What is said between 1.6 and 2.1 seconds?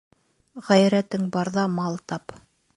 мал